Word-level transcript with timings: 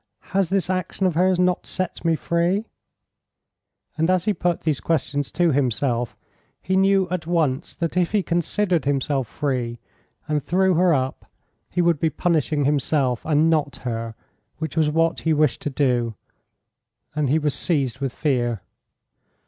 Has 0.33 0.49
this 0.49 0.67
action 0.67 1.05
of 1.05 1.13
hers 1.13 1.37
not 1.37 1.67
set 1.67 2.03
me 2.03 2.15
free?" 2.15 2.65
And 3.99 4.09
as 4.09 4.25
he 4.25 4.33
put 4.33 4.61
these 4.61 4.79
questions 4.79 5.31
to 5.33 5.51
himself 5.51 6.17
he 6.59 6.75
knew 6.75 7.07
at 7.11 7.27
once 7.27 7.75
that 7.75 7.95
if 7.95 8.11
he 8.11 8.23
considered 8.23 8.85
himself 8.85 9.27
free, 9.27 9.77
and 10.27 10.41
threw 10.41 10.73
her 10.73 10.91
up, 10.91 11.27
he 11.69 11.83
would 11.83 11.99
be 11.99 12.09
punishing 12.09 12.65
himself, 12.65 13.23
and 13.27 13.47
not 13.47 13.75
her, 13.85 14.15
which 14.57 14.75
was 14.75 14.89
what 14.89 15.19
he 15.19 15.33
wished 15.33 15.61
to 15.61 15.69
do, 15.69 16.15
and 17.15 17.29
he 17.29 17.37
was 17.37 17.53
seized 17.53 17.99
with 17.99 18.11
fear. 18.11 18.61